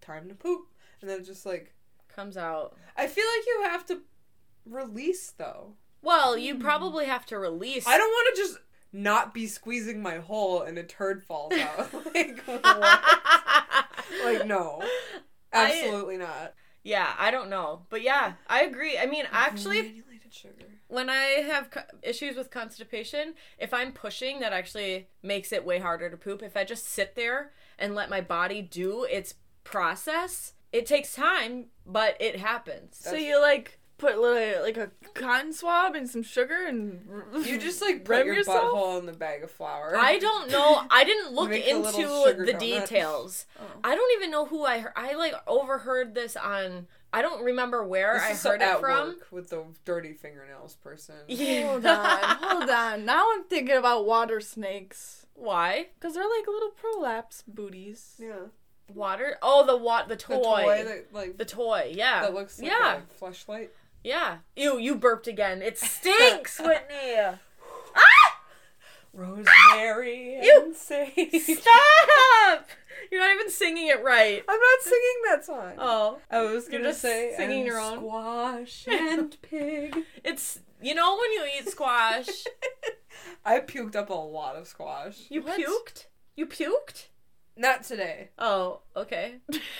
[0.00, 0.68] time to poop,
[1.02, 1.74] and then just like.
[2.18, 2.74] Comes out.
[2.96, 4.00] I feel like you have to
[4.66, 5.74] release though.
[6.02, 6.60] Well, you hmm.
[6.60, 7.86] probably have to release.
[7.86, 8.58] I don't want to just
[8.92, 11.94] not be squeezing my hole and a turd falls out.
[12.14, 12.64] like what?
[14.24, 14.82] Like no,
[15.52, 16.54] I- absolutely not.
[16.82, 18.98] yeah, I don't know, but yeah, I agree.
[18.98, 20.66] I mean, actually, Granulated sugar.
[20.88, 25.78] when I have co- issues with constipation, if I'm pushing, that actually makes it way
[25.78, 26.42] harder to poop.
[26.42, 31.66] If I just sit there and let my body do its process, it takes time,
[31.86, 32.96] but it happens.
[33.00, 37.00] So you like put little like a cotton swab and some sugar and
[37.44, 38.72] You just like put rim your yourself?
[38.74, 39.96] butthole in the bag of flour.
[39.96, 40.82] I don't know.
[40.90, 42.58] I didn't look Make a little into sugar the donut.
[42.60, 43.46] details.
[43.58, 43.64] Oh.
[43.82, 44.92] I don't even know who I heard.
[44.94, 46.86] I like overheard this on.
[47.12, 49.08] I don't remember where This I is heard at it from.
[49.08, 51.14] work with the dirty fingernails person.
[51.26, 51.66] Yeah.
[51.70, 53.04] Hold on, hold on.
[53.06, 55.26] Now I'm thinking about water snakes.
[55.34, 55.86] Why?
[56.00, 58.14] Cause they're like little prolapse booties.
[58.18, 58.48] Yeah.
[58.94, 59.36] Water?
[59.42, 60.08] Oh, the what?
[60.08, 60.34] The toy.
[60.36, 60.84] The toy.
[60.84, 61.92] that like The toy.
[61.94, 62.22] Yeah.
[62.22, 62.96] that looks like yeah.
[62.98, 63.70] a flashlight.
[64.04, 64.38] Yeah.
[64.56, 65.60] Ew, you burped again.
[65.62, 67.16] It stinks, Whitney.
[67.96, 68.40] Ah!
[69.12, 70.44] Rosemary ah!
[70.44, 70.62] Ew.
[70.66, 71.42] and sage.
[71.42, 72.66] Stop!
[73.10, 74.42] You're not even singing it right.
[74.48, 75.72] I'm not singing that song.
[75.78, 77.98] Oh, I was gonna say singing your own?
[77.98, 79.96] squash and pig.
[80.24, 82.26] it's you know when you eat squash,
[83.44, 85.18] I puked up a lot of squash.
[85.30, 85.58] you What?
[85.60, 86.06] puked.
[86.36, 87.06] You puked.
[87.58, 88.28] Not today.
[88.38, 89.34] Oh, okay.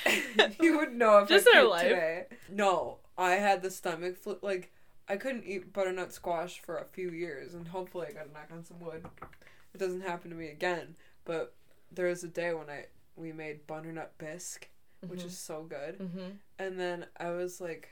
[0.61, 1.83] you would know if Just I in our life.
[1.83, 2.27] today.
[2.51, 4.37] No, I had the stomach flu.
[4.43, 4.73] Like
[5.09, 8.49] I couldn't eat butternut squash for a few years, and hopefully I got to knock
[8.53, 9.07] on some wood.
[9.73, 10.97] It doesn't happen to me again.
[11.25, 11.55] But
[11.93, 12.87] there was a day when I
[13.17, 14.69] we made butternut bisque,
[15.07, 15.99] which is so good.
[15.99, 16.31] Mm-hmm.
[16.59, 17.89] And then I was like,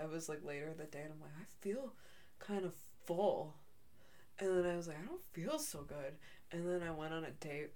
[0.00, 1.94] I was like later in the day, and I'm like, I feel
[2.38, 2.74] kind of
[3.06, 3.54] full.
[4.38, 6.14] And then I was like, I don't feel so good.
[6.50, 7.70] And then I went on a date,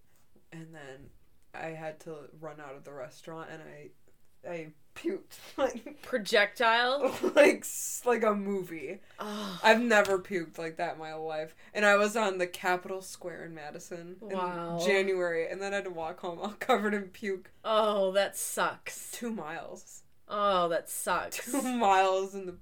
[0.57, 1.11] and then
[1.55, 7.15] I had to run out of the restaurant, and I, I puked like, Projectile.
[7.35, 7.65] like,
[8.05, 9.01] like a movie.
[9.19, 11.55] I've never puked like that in my life.
[11.75, 14.79] And I was on the Capitol Square in Madison Wow.
[14.81, 17.51] in January, and then I had to walk home all covered in puke.
[17.65, 19.11] oh, that sucks.
[19.13, 20.03] Two miles.
[20.29, 21.51] Oh, that sucks.
[21.51, 22.57] two miles in the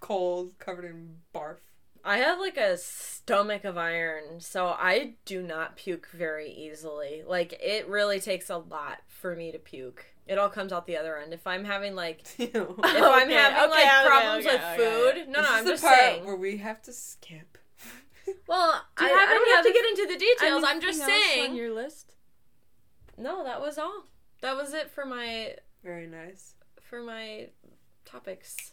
[0.00, 1.56] cold, covered in barf.
[2.04, 7.22] I have like a stomach of iron, so I do not puke very easily.
[7.26, 10.06] Like it really takes a lot for me to puke.
[10.26, 11.32] It all comes out the other end.
[11.32, 14.76] If I'm having like if I'm having okay, like okay, problems okay, with okay.
[14.76, 16.24] food, no, no, This I'm is the just part saying.
[16.24, 17.58] where we have to skip.
[18.46, 20.62] Well, I, I don't have to get into the details.
[20.64, 21.50] I'm just saying.
[21.50, 22.14] on your list.
[23.18, 24.04] No, that was all.
[24.40, 26.54] That was it for my Very nice.
[26.80, 27.48] for my
[28.04, 28.72] topics.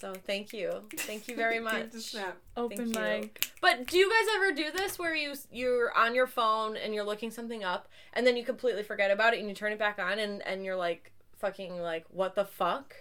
[0.00, 1.90] So thank you, thank you very much.
[1.90, 2.38] the snap.
[2.56, 3.50] Open mic.
[3.60, 7.04] But do you guys ever do this where you you're on your phone and you're
[7.04, 9.98] looking something up and then you completely forget about it and you turn it back
[9.98, 12.94] on and and you're like fucking like what the fuck?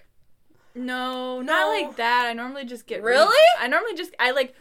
[0.76, 1.42] No, No.
[1.42, 2.26] not like that.
[2.28, 3.34] I normally just get Really?
[3.58, 4.54] I normally just I like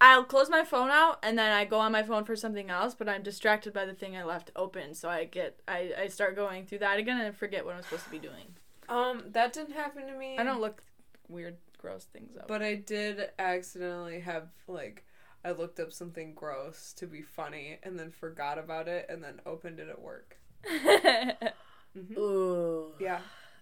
[0.00, 2.94] I'll close my phone out and then I go on my phone for something else,
[2.94, 6.34] but I'm distracted by the thing I left open, so I get I, I start
[6.34, 8.54] going through that again and I forget what I'm supposed to be doing.
[8.88, 10.36] Um, that didn't happen to me.
[10.38, 10.82] I don't look
[11.28, 12.48] weird, gross things up.
[12.48, 15.04] But I did accidentally have like
[15.44, 19.40] I looked up something gross to be funny and then forgot about it and then
[19.44, 20.38] opened it at work.
[21.96, 22.18] Mm-hmm.
[22.18, 22.86] Ooh.
[22.98, 23.20] Yeah.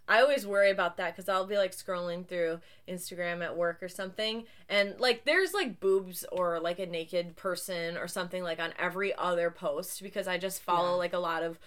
[0.09, 3.89] I always worry about that because I'll be like scrolling through Instagram at work or
[3.89, 8.73] something, and like there's like boobs or like a naked person or something like on
[8.79, 10.97] every other post because I just follow Yeah.
[10.97, 11.59] like a lot of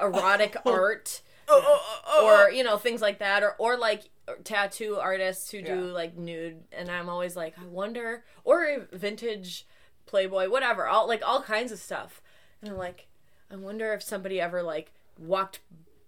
[0.00, 0.72] erotic oh.
[0.72, 4.04] art Oh, oh, oh or you know things like that or or like
[4.44, 5.92] tattoo artists who do Yeah.
[5.92, 9.66] like nude and I'm always like I wonder or vintage
[10.06, 12.22] Playboy whatever all like all kinds of stuff
[12.60, 13.08] and I'm like
[13.50, 15.60] I wonder if somebody ever like walked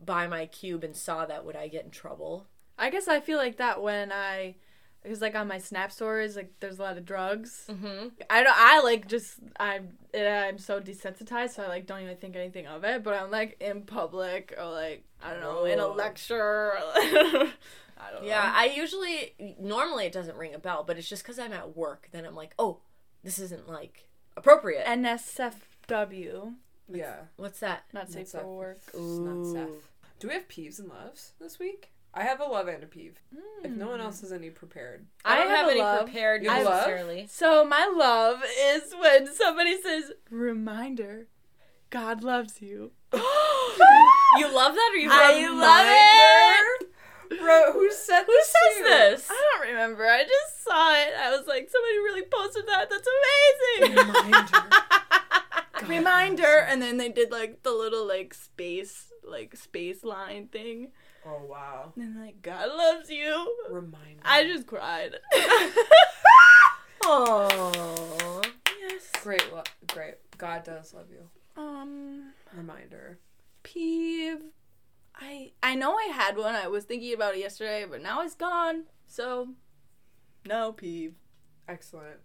[0.05, 2.46] by my cube and saw that would I get in trouble
[2.79, 4.55] I guess I feel like that when I
[5.03, 7.66] because like on my snap stories like there's a lot of drugs.
[7.70, 8.09] mm-hmm.
[8.31, 8.57] I don't.
[8.57, 9.90] I like just I'm.
[10.14, 13.03] I'm so desensitized, so I like don't even think anything of it.
[13.05, 15.92] But I'm like in public or like I don't know in a Oh.
[15.92, 16.72] lecture.
[18.14, 18.53] Or, I don't Yeah, know.
[18.55, 22.09] I usually normally it doesn't ring a bell, but it's just because I'm at work.
[22.12, 22.79] Then I'm like, oh,
[23.22, 24.87] this isn't like appropriate.
[24.87, 26.55] NSFW,
[26.92, 27.16] Yeah.
[27.37, 27.85] What's that?
[27.92, 28.81] not safe for work.
[28.88, 29.90] It's not safe.
[30.18, 31.90] Do we have peeves and loves this week?
[32.16, 33.18] I have a love and a peeve.
[33.64, 34.07] If no one hmm.
[34.07, 35.05] else has any prepared.
[35.24, 36.05] I don't have have, any love.
[36.05, 37.31] prepared You have love?
[37.31, 41.27] So my love is when somebody says reminder,
[41.90, 42.92] God loves you.
[44.37, 46.53] You love that, or you I love it.
[47.28, 48.46] Bro, who said Who this?
[48.46, 48.84] to says you?
[48.84, 49.28] this?
[49.30, 50.04] I don't remember.
[50.06, 51.12] I just saw it.
[51.18, 52.90] I was like, somebody really posted that.
[52.90, 53.08] That's
[53.82, 53.96] amazing.
[53.96, 54.48] Reminder.
[55.74, 60.92] God Reminder, and then they did like the little like space like space line thing,
[61.26, 61.92] Oh wow.
[61.96, 63.56] and like God loves you.
[63.70, 64.20] Reminder.
[64.24, 65.16] I just cried.
[67.06, 68.40] Oh.
[68.80, 69.10] yes.
[69.22, 70.14] Great, lo- great.
[70.38, 71.28] God does love you.
[71.62, 73.18] Um, Reminder.
[73.62, 74.40] peeve.
[75.24, 76.54] I I know I had one.
[76.54, 78.84] I was thinking about it yesterday, but now it's gone.
[79.06, 79.48] So,
[80.46, 81.14] no peeve.
[81.68, 82.20] Excellent.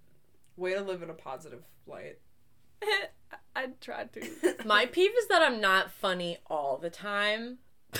[0.57, 2.19] Way to live in a positive light.
[3.55, 4.55] I tried to.
[4.65, 7.59] My peeve is that I'm not funny all the time.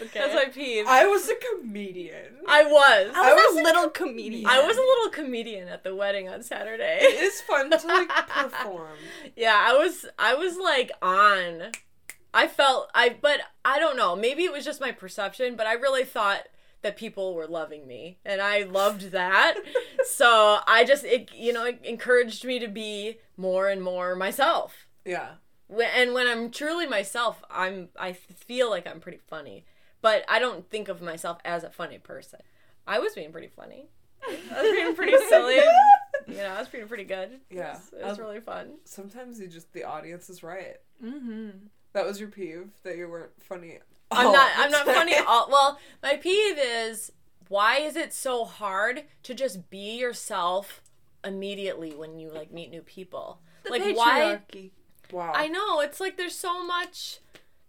[0.00, 0.20] Okay.
[0.20, 0.86] That's my peeve.
[0.86, 2.36] I was a comedian.
[2.46, 3.12] I was.
[3.16, 4.46] I was, was a little comedian.
[4.46, 6.98] I was a little comedian at the wedding on Saturday.
[7.00, 8.96] It is fun to like perform.
[9.34, 11.72] Yeah, I was I was like on.
[12.42, 14.14] I felt I but I don't know.
[14.16, 16.44] Maybe it was just my perception, but I really thought
[16.82, 19.54] that people were loving me and I loved that.
[20.06, 24.86] so, I just it you know, it encouraged me to be more and more myself.
[25.04, 25.30] Yeah.
[25.68, 29.64] Wh- And when I'm truly myself, I'm I feel like I'm pretty funny.
[30.00, 32.40] But I don't think of myself as a funny person.
[32.86, 33.88] I was being pretty funny.
[34.54, 35.58] I was being pretty silly.
[36.26, 37.40] You know, I was being pretty good.
[37.50, 37.70] Yeah.
[37.70, 38.66] It was, it was Um, really fun.
[38.84, 40.76] Sometimes you just the audience is right.
[41.02, 41.50] Mm-hmm.
[41.98, 43.78] That was your peeve that you weren't funny.
[44.12, 44.94] I'm not I'm not time.
[44.94, 47.10] funny all well, my peeve is
[47.48, 50.80] why is it so hard to just be yourself
[51.24, 53.40] immediately when you like meet new people?
[53.68, 54.38] like why
[55.10, 55.32] Wow.
[55.34, 57.18] I know, it's like there's so much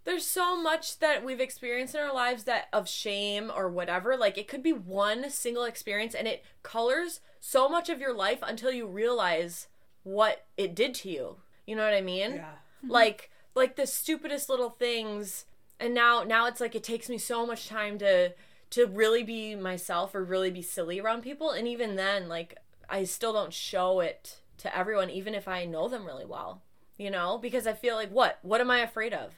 [0.04, 4.16] there's so much that we've experienced in our lives that of shame or whatever.
[4.16, 8.38] Like it could be one single experience and it colors so much of your life
[8.42, 9.66] until you realize
[10.04, 11.38] what it did to you.
[11.66, 12.34] You know what I mean?
[12.34, 12.44] Yeah.
[12.80, 12.92] Mm-hmm.
[12.92, 15.46] like like the stupidest little things.
[15.78, 18.34] And now now it's like it takes me so much time to
[18.70, 21.50] to really be myself or really be silly around people.
[21.50, 22.56] And even then like
[22.88, 26.60] i still don't show it to everyone even if i know them really well
[26.98, 27.38] you know?
[27.38, 28.38] Because i feel like what?
[28.42, 29.32] What am i afraid of?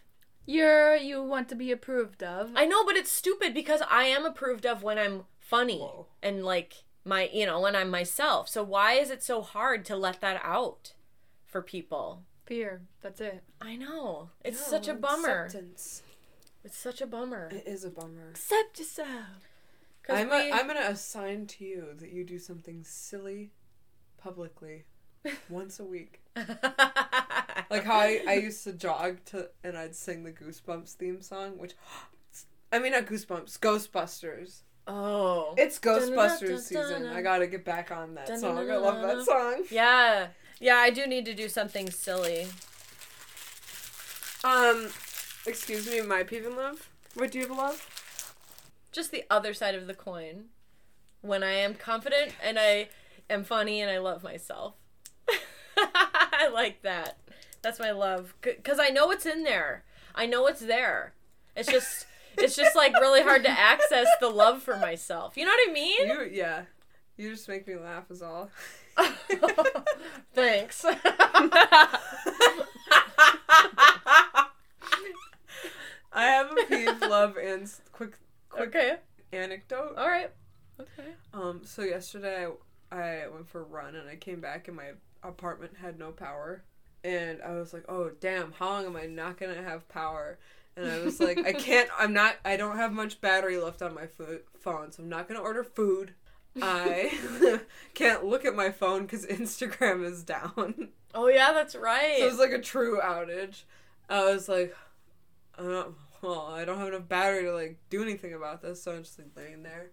[0.46, 2.50] You're you want to be approved of.
[2.56, 6.06] i know but it's stupid because i am approved of when i'm funny Whoa.
[6.22, 8.48] and like my you know when i'm myself.
[8.48, 10.94] So why is it so hard to let that out
[11.46, 12.82] for people Fear.
[13.00, 13.42] That's it.
[13.62, 16.02] i know it's No, such a bummer Acceptance.
[16.62, 18.28] it's such a bummer It is a bummer.
[18.30, 19.08] Accept yourself.
[20.02, 23.52] 'Cause I'm, we- a, I'm gonna assign to you that you do something silly
[24.18, 24.84] publicly
[25.48, 26.20] once a week.
[27.70, 31.56] Like how I, I used to jog to and I'd sing the Goosebumps theme song,
[31.56, 31.72] which
[32.72, 34.60] I mean not Goosebumps, Ghostbusters.
[34.86, 35.54] oh.
[35.56, 35.78] It's.
[35.78, 37.06] Ghostbusters season.
[37.06, 38.58] I gotta get back on that song.
[38.70, 39.64] I love that song.
[39.70, 40.26] Yeah.
[40.60, 42.48] Yeah, I do need to do something silly.
[44.44, 44.88] Um,
[45.46, 46.88] excuse me, my peeve love.
[47.14, 47.88] What do you have a love?
[48.92, 50.44] just the other side of the coin.
[51.22, 52.88] When I am confident and I
[53.30, 54.74] am funny and I love myself.
[55.76, 57.16] I like that.
[57.62, 59.84] That's my love cuz I know it's in there.
[60.14, 61.14] I know it's there.
[61.56, 65.36] It's just it's just like really hard to access the love for myself.
[65.36, 66.08] You know what I mean?
[66.08, 66.62] You yeah.
[67.16, 68.50] You just make me laugh is all.
[70.34, 70.84] Thanks.
[76.12, 78.18] I have a peeve, love, and s- quick
[78.50, 78.96] quick okay.
[79.32, 79.94] anecdote.
[79.96, 80.30] All right.
[80.78, 81.08] Okay.
[81.32, 82.46] Um, so yesterday
[82.90, 84.90] I, I went for a run and I came back and my
[85.22, 86.64] apartment had no power.
[87.04, 90.38] And I was like, oh, damn, how long am I not gonna have power?
[90.76, 93.94] And I was like, I can't, I'm not, I don't have much battery left on
[93.94, 96.14] my fo- phone, so I'm not gonna order food.
[96.60, 97.60] I
[97.94, 100.88] can't look at my phone because Instagram is down.
[101.14, 102.16] Oh yeah, that's right.
[102.18, 103.62] So it was like a true outage.
[104.08, 104.76] I was like,
[105.58, 105.84] uh,
[106.20, 109.18] well, I don't have enough battery to like do anything about this, so I'm just
[109.18, 109.90] like laying there.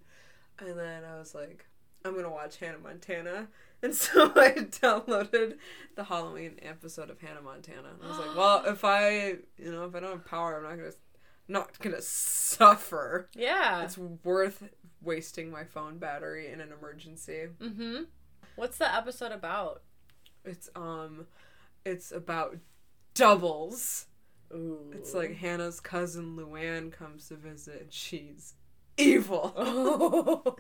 [0.59, 1.65] And then I was like,
[2.03, 3.47] I'm gonna watch Hannah Montana.
[3.81, 5.53] And so I downloaded
[5.95, 7.87] the Halloween episode of Hannah Montana.
[7.93, 10.63] And I was like, well, if I, you know, if I don't have power, I'm
[10.63, 10.91] not gonna,
[11.47, 13.29] not gonna suffer.
[13.33, 13.81] yeah.
[13.83, 14.63] It's worth
[15.01, 17.47] wasting my phone battery in an emergency.
[17.59, 18.07] Mhm.
[18.55, 19.83] What's the episode about?
[20.43, 21.27] It's um,
[21.85, 22.57] it's about
[23.13, 24.07] doubles.
[24.53, 24.91] Ooh.
[24.93, 28.55] It's like Hannah's cousin Luann comes to visit and she's
[28.97, 29.53] evil.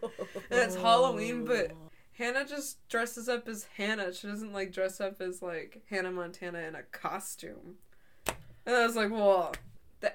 [0.49, 1.71] and it's Halloween, but
[2.13, 4.13] Hannah just dresses up as Hannah.
[4.13, 7.75] She doesn't like dress up as like Hannah Montana in a costume.
[8.65, 9.53] And I was like, well,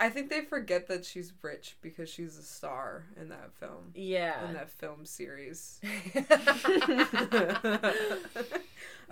[0.01, 3.93] I think they forget that she's rich because she's a star in that film.
[3.95, 4.47] yeah.
[4.49, 5.81] In that film series.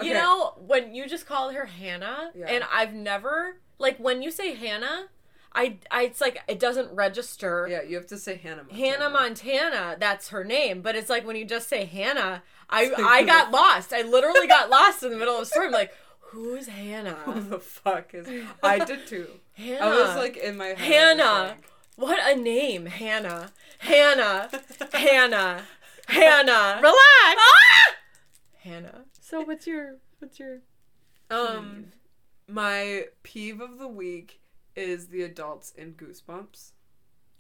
[0.03, 2.47] You know, when you just called her Hannah, Yeah.
[2.47, 5.09] and I've never like when you say Hannah,
[5.55, 7.69] I, I it's like it doesn't register.
[7.71, 8.79] Yeah, you have to say Hannah Montana.
[8.91, 13.23] Hannah Montana, that's her name, but it's like when you just say Hannah, I I
[13.25, 13.93] got lost.
[13.93, 15.67] I literally got lost in the middle of the story.
[15.67, 15.93] I'm like,
[16.33, 17.19] who's Hannah?
[17.25, 18.27] Who the fuck is?
[18.27, 18.57] Hannah?
[18.63, 19.29] I did too.
[19.53, 19.81] Hannah.
[19.85, 20.79] I was like in my head.
[20.79, 21.57] Hannah.
[21.97, 23.51] What a name, Hannah.
[23.79, 24.51] Hannah.
[24.93, 25.63] Hannah.
[26.09, 26.77] Hannah.
[26.83, 26.97] Relax.
[27.39, 27.95] Ah!
[28.61, 29.05] Hannah.
[29.21, 30.61] So what's your what's your
[31.31, 31.87] Um,
[32.49, 34.41] my peeve of the week
[34.75, 36.73] is the adults in Goosebumps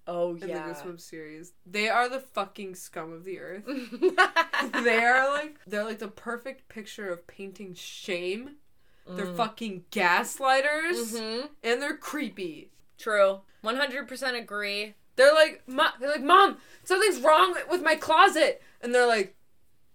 [0.07, 0.67] Oh in yeah.
[0.69, 1.53] the Goosebumps series.
[1.65, 3.65] They are the fucking scum of the earth.
[4.85, 8.57] they are like they're like the perfect picture of painting shame.
[9.07, 11.49] They're fucking gaslighters Mhm.
[11.63, 12.71] and they're creepy.
[12.99, 13.41] True.
[13.65, 14.95] 100% agree.
[15.17, 19.35] They're like, Mo- they're like, mom, something's wrong with my closet, and they're like,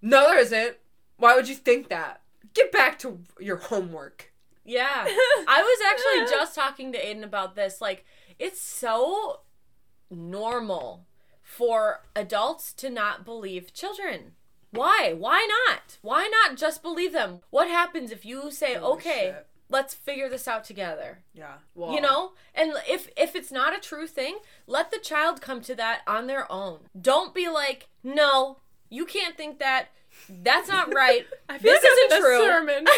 [0.01, 0.77] no, there isn't.
[1.17, 2.21] Why would you think that?
[2.53, 4.31] Get back to your homework.
[4.63, 5.05] Yeah.
[5.07, 7.81] I was actually just talking to Aiden about this.
[7.81, 8.05] Like,
[8.37, 9.41] it's so
[10.09, 11.05] normal
[11.41, 14.33] for adults to not believe children.
[14.71, 15.13] Why?
[15.17, 15.97] Why not?
[16.01, 17.39] Why not just believe them?
[17.49, 19.47] What happens if you say, Holy okay, shit.
[19.69, 21.19] let's figure this out together?
[21.33, 21.55] Yeah.
[21.73, 22.33] Well, You know?
[22.53, 26.27] And if if it's not a true thing, let the child come to that on
[26.27, 26.79] their own.
[26.99, 28.57] Don't be like, "No,
[28.89, 29.87] you can't think that.
[30.29, 31.25] That's not right.
[31.49, 32.85] I feel this like I'm isn't a true." sermon.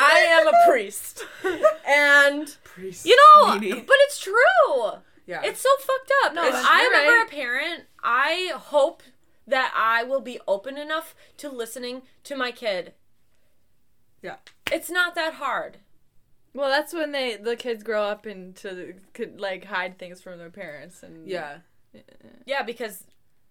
[0.00, 1.24] I am a priest.
[1.90, 3.06] And priest.
[3.06, 3.86] you know, meanie.
[3.86, 4.92] but it's true.
[5.28, 5.42] Yeah.
[5.44, 6.34] It's so fucked up.
[6.34, 7.26] No, I'm ever right.
[7.26, 9.02] a parent, I hope
[9.46, 12.94] that I will be open enough to listening to my kid.
[14.22, 14.36] yeah.
[14.72, 15.78] It's not that hard.
[16.54, 20.50] well, that's when they the kids grow up into could like hide things from their
[20.50, 21.58] parents and Yeah.
[22.46, 23.04] Yeah, because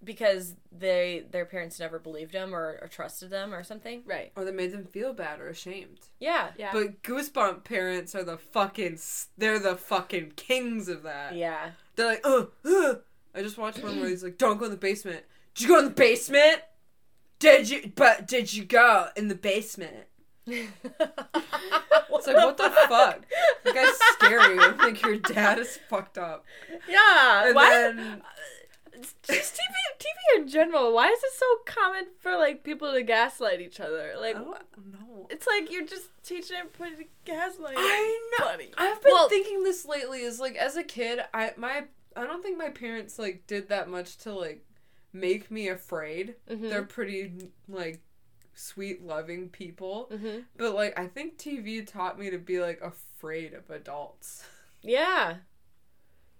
[0.03, 4.03] because they their parents never believed them or, or trusted them or something.
[4.05, 4.31] right.
[4.35, 5.99] Or they made them feel bad or ashamed.
[6.19, 6.49] Yeah.
[6.57, 6.71] Yeah.
[6.73, 8.99] But Goosebump parents are the fucking.
[9.37, 11.35] They're the fucking kings of that.
[11.35, 11.71] Yeah.
[11.95, 12.95] They're like, oh, uh.
[13.35, 15.23] I just watched one where he's like, don't go in the basement.
[15.53, 16.61] Did you go in the basement?
[17.39, 17.91] Did you?
[17.95, 20.05] But did you go in the basement?
[22.17, 23.25] It's like, what the fuck?
[23.63, 24.57] The guy's scary.
[24.77, 26.45] like, your dad is fucked up.
[26.89, 27.47] Yeah.
[27.47, 27.69] And Why?
[27.69, 28.21] then,
[29.01, 30.93] Just TV, TV in general.
[30.93, 34.13] Why is it so common for like people to gaslight each other?
[34.19, 37.75] Like, I wh- it's like you're just teaching everybody to gaslight.
[37.77, 38.45] I know.
[38.45, 38.71] Funny.
[38.77, 40.21] I've been Well- thinking this lately.
[40.21, 43.89] Is like, as a kid, I my I don't think my parents like did that
[43.89, 44.65] much to like
[45.13, 46.35] make me afraid.
[46.49, 46.69] Mhm.
[46.69, 48.01] They're pretty like
[48.53, 50.09] sweet, loving people.
[50.11, 50.45] Mhm.
[50.55, 54.43] But like, I think TV taught me to be like afraid of adults.
[54.81, 55.37] Yeah.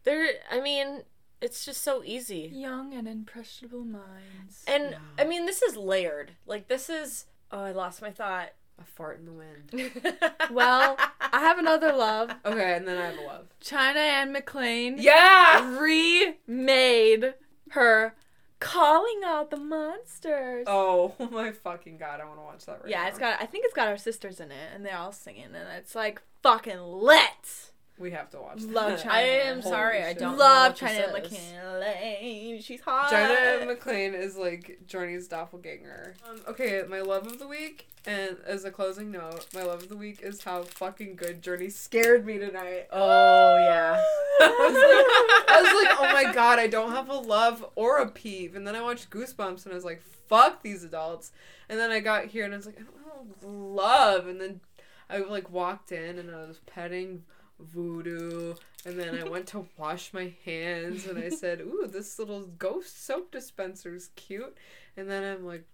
[0.04, 0.30] There.
[0.50, 1.04] I mean,
[1.42, 2.52] it's just so easy.
[2.54, 4.64] Young and impressionable minds.
[4.68, 6.32] And I mean, this is layered.
[6.46, 7.26] Like this is.
[7.52, 8.50] Oh, I lost my thought.
[8.80, 10.20] A fart in the wind.
[10.52, 12.32] Well, I have another love.
[12.46, 13.48] Okay, and then I have a love.
[13.60, 15.78] China Anne McClain Yeah.
[15.80, 17.34] remade
[17.72, 18.16] her
[18.60, 20.66] Calling All the Monsters.
[20.68, 22.22] Oh, oh my fucking god!
[22.22, 23.08] I want to watch that right yeah, now.
[23.10, 23.42] it's got.
[23.42, 26.22] I think it's got our sisters in it, and they're all singing, and it's like
[26.42, 27.72] fucking lit.
[28.00, 28.62] We have to watch.
[28.62, 29.04] Love that.
[29.04, 29.14] China.
[29.14, 31.32] I am Holy sorry, I don't know Love what China is.
[31.32, 32.64] McClain.
[32.64, 33.10] She's hot.
[33.10, 36.14] China McClain is like Journey's doppelganger.
[36.30, 39.90] Um, okay, my love of the week, and as a closing note, my love of
[39.90, 42.88] the week is how fucking good Journey scared me tonight.
[42.92, 44.00] Oh yeah.
[44.42, 47.98] I was like, I was like, oh my god, I don't have a love or
[47.98, 48.56] a peeve.
[48.56, 51.32] And then I watched Goosebumps, and I was like, fuck these adults.
[51.68, 54.28] And then I got here, and I was like, I don't have love.
[54.28, 54.62] And then
[55.10, 57.24] I like walked in, and I was petting
[57.60, 58.54] Voodoo,
[58.86, 63.06] and then I went to wash my hands, and I said, ooh, this little ghost
[63.06, 64.56] soap dispenser's cute.
[64.96, 65.66] And then I'm like,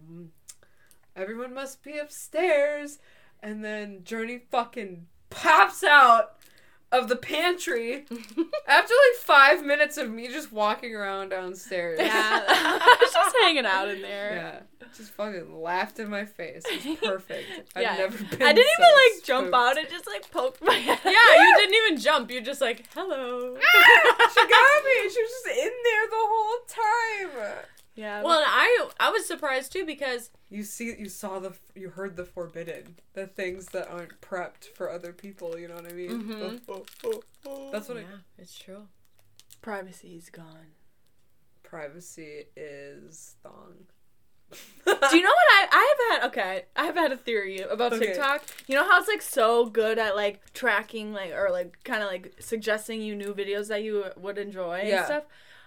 [0.00, 0.28] mm,
[1.16, 2.98] everyone must be upstairs.
[3.42, 6.36] And then Journey fucking pops out
[6.94, 8.04] of the pantry
[8.68, 11.98] after like five minutes of me just walking around downstairs.
[12.00, 14.34] Yeah, I was just hanging out in there.
[14.34, 14.86] Yeah.
[14.96, 16.62] Just fucking laughed in my face.
[16.70, 17.46] It was perfect.
[17.76, 17.92] Yeah.
[17.92, 19.76] I've never been I didn't so even like jump out.
[19.76, 21.00] It just like poked my head.
[21.04, 22.30] Yeah, you didn't even jump.
[22.30, 23.56] You're just like, hello.
[23.56, 25.10] she got me.
[25.10, 27.56] She was just in there the whole time.
[27.94, 28.22] Yeah.
[28.22, 32.16] Well, and I I was surprised too because You see, you saw the, you heard
[32.16, 35.58] the forbidden, the things that aren't prepped for other people.
[35.58, 36.10] You know what I mean?
[36.24, 36.60] Mhm.
[36.68, 37.70] Oh, oh, oh.
[37.72, 38.04] That's what yeah,
[38.38, 38.42] I.
[38.42, 38.88] it's true.
[39.62, 40.72] privacy is gone.
[41.62, 43.74] Privacy is thong.
[44.84, 46.28] Do you know what I I have had?
[46.28, 48.06] Okay, I have had a theory about Okay.
[48.08, 48.44] TikTok.
[48.68, 52.08] You know how it's like so good at like tracking like or like kind of
[52.08, 54.96] like suggesting you new videos that you would enjoy Yeah.
[54.98, 55.24] and stuff.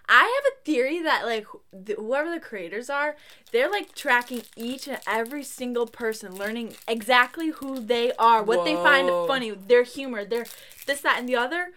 [0.10, 1.46] I have a theory that like
[1.86, 3.16] th- whoever the creators are,
[3.52, 8.76] they're like tracking each and every single person, learning exactly who they are, what they
[8.76, 10.46] find funny, their humor, their
[10.86, 11.70] this, that, and the other.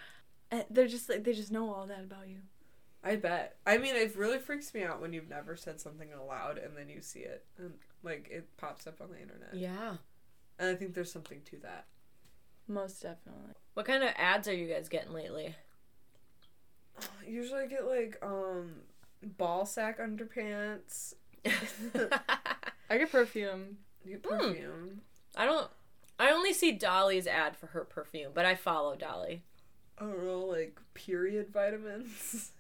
[0.51, 2.39] And they're just like they just know all that about you.
[3.03, 3.57] I bet.
[3.67, 6.89] I mean, it really freaks me out when you've never said something aloud and then
[6.89, 7.73] you see it and
[8.03, 9.55] like it pops up on the internet.
[9.55, 9.97] Yeah.
[10.59, 11.87] And I think there's something to that.
[12.69, 13.55] Most definitely.
[13.75, 15.57] What kind of ads are you guys getting lately?
[17.27, 18.77] Usually I get like um
[19.23, 21.15] ball sack underpants.
[22.91, 23.79] I get perfume.
[24.05, 24.39] You get Hmm.
[24.49, 25.01] perfume.
[25.37, 25.71] I don't.
[26.19, 29.43] I only see Dolly's ad for her perfume, but I follow Dolly.
[29.99, 32.51] I don't know, like period vitamins.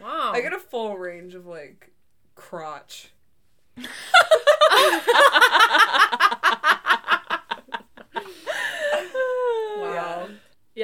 [0.00, 0.32] Wow.
[0.32, 1.90] I get a full range of like
[2.34, 3.10] crotch.
[9.78, 10.28] wow.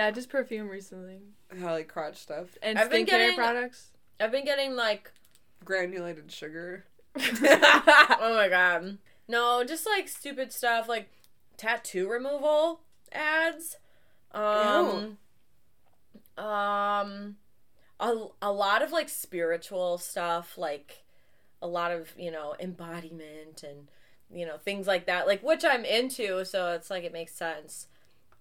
[0.06, 1.18] Yeah, just perfume recently.
[1.50, 2.56] I like crotch stuff.
[2.62, 3.90] And I've been skincare getting- products.
[4.20, 5.10] I've been getting like,
[5.64, 6.84] Granulated sugar.
[7.18, 11.08] oh my god, no, just like stupid stuff like
[11.56, 13.78] tattoo removal ads.
[14.32, 15.16] Um,
[16.36, 17.36] um,
[17.98, 21.04] a a lot of like spiritual stuff, like
[21.60, 23.88] a lot of you know embodiment and
[24.30, 26.44] you know things like that, like which I'm into.
[26.44, 27.88] So it's like it makes sense,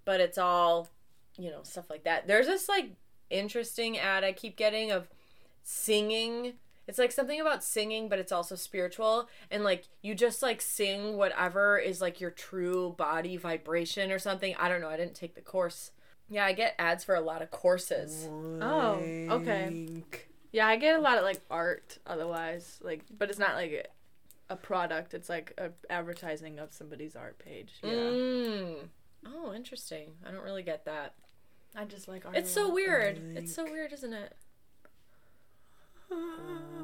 [0.03, 0.89] but it's all
[1.37, 2.27] you know stuff like that.
[2.27, 2.91] There's this like
[3.29, 5.09] interesting ad I keep getting of
[5.63, 6.53] singing.
[6.87, 9.27] It's like something about singing but it's also spiritual.
[9.49, 14.55] And like you just like sing whatever is like your true body vibration or something.
[14.59, 14.89] I don't know.
[14.89, 15.91] I didn't take the course.
[16.27, 18.27] Yeah i get ads for a lot of courses.
[18.61, 20.03] Oh, okay.
[20.55, 23.89] Yeah, I get a lot of like art otherwise, like, but it's not like
[24.49, 25.13] a, a product.
[25.13, 27.73] It's like a advertising of somebody's art page.
[27.83, 28.75] Yeah, mm.
[29.27, 30.11] oh interesting.
[30.25, 31.15] I don't really get that
[31.75, 32.35] I just like art.
[32.37, 32.73] it's so lot.
[32.73, 34.33] weird it's so weird isn't it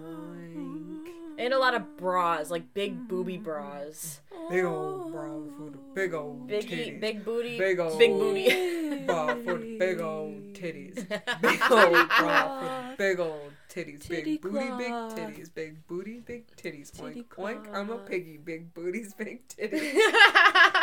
[0.04, 1.10] Wink.
[1.38, 4.20] and a lot of bras like big booby bras
[4.50, 7.00] Big old bra for the big old big titties.
[7.00, 10.96] big booty Big old big booty bra for the big old titties.
[11.42, 14.02] Big old bra for the big old titties.
[14.02, 15.16] Titty big booty, big cloth.
[15.16, 15.54] titties.
[15.54, 16.92] Big booty, big titties.
[16.92, 17.74] Titty Oink, oink.
[17.74, 18.10] I'm a cloth.
[18.10, 18.38] piggy.
[18.38, 19.94] Big booties, big titties.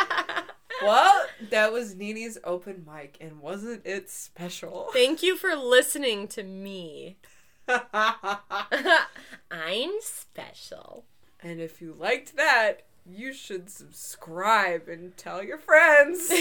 [0.81, 4.89] well, that was Nini's open mic, and wasn't it special?
[4.93, 7.17] thank you for listening to me
[9.51, 11.05] i'm special
[11.41, 16.29] and if you liked that, you should subscribe and tell your friends.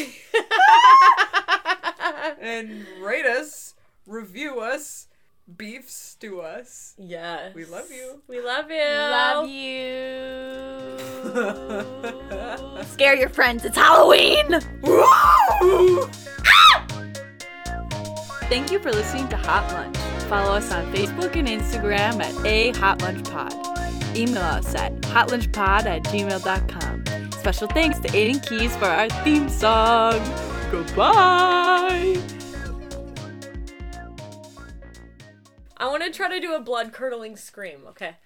[2.41, 3.75] and rate us,
[4.07, 5.08] review us,
[5.57, 6.95] beef stew us.
[6.99, 7.55] Yes.
[7.55, 8.21] We love you.
[8.29, 8.85] We love you.
[8.85, 10.05] Love you.
[12.93, 13.65] Scare your friends.
[13.65, 14.61] It's Halloween.
[14.87, 16.11] Ah!
[18.49, 19.97] Thank you for listening to Hot Lunch.
[20.29, 23.53] Follow us on Facebook and Instagram at A Hot Lunch Pod.
[24.17, 27.33] Email us at hotlunchpod at gmail.com.
[27.33, 30.19] Special thanks to Aiden Keys for our theme song.
[30.71, 32.38] Goodbye.
[35.81, 37.83] I want to try to do a blood curdling scream.
[37.89, 38.17] Okay.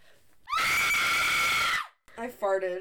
[2.16, 2.80] I farted.